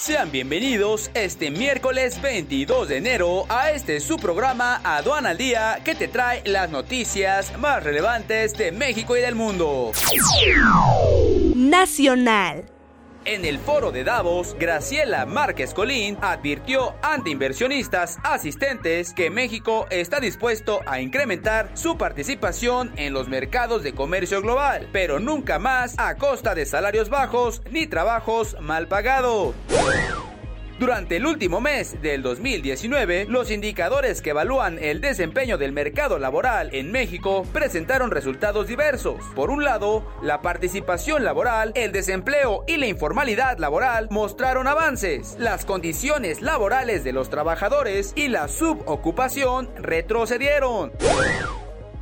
[0.00, 5.94] Sean bienvenidos este miércoles 22 de enero a este su programa Aduana al Día que
[5.94, 9.92] te trae las noticias más relevantes de México y del mundo.
[11.54, 12.64] Nacional.
[13.26, 20.20] En el foro de Davos, Graciela Márquez Colín advirtió ante inversionistas asistentes que México está
[20.20, 26.16] dispuesto a incrementar su participación en los mercados de comercio global, pero nunca más a
[26.16, 29.54] costa de salarios bajos ni trabajos mal pagados.
[30.80, 36.70] Durante el último mes del 2019, los indicadores que evalúan el desempeño del mercado laboral
[36.72, 39.22] en México presentaron resultados diversos.
[39.34, 45.36] Por un lado, la participación laboral, el desempleo y la informalidad laboral mostraron avances.
[45.38, 50.92] Las condiciones laborales de los trabajadores y la subocupación retrocedieron.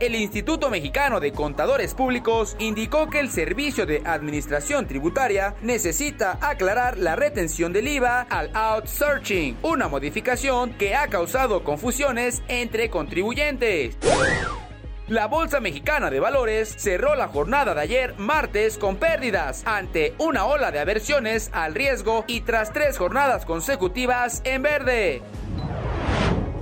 [0.00, 6.96] El Instituto Mexicano de Contadores Públicos indicó que el Servicio de Administración Tributaria necesita aclarar
[6.96, 13.98] la retención del IVA al outsourcing, una modificación que ha causado confusiones entre contribuyentes.
[15.06, 20.46] La Bolsa Mexicana de Valores cerró la jornada de ayer martes con pérdidas ante una
[20.46, 25.20] ola de aversiones al riesgo y tras tres jornadas consecutivas en verde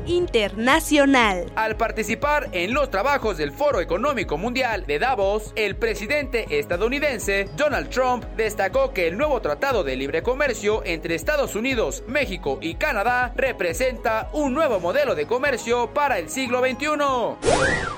[0.09, 1.47] internacional.
[1.55, 7.91] Al participar en los trabajos del Foro Económico Mundial de Davos, el presidente estadounidense Donald
[7.91, 13.33] Trump destacó que el nuevo Tratado de Libre Comercio entre Estados Unidos, México y Canadá
[13.37, 17.98] representa un nuevo modelo de comercio para el siglo XXI.